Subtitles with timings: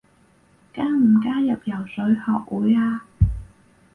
[0.73, 3.05] 加唔加入游水學會啊？